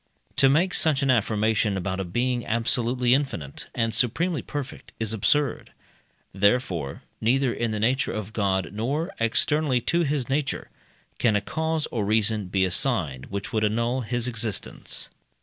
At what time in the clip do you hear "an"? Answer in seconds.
1.03-1.11